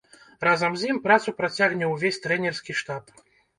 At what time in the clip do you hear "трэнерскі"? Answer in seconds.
2.27-2.79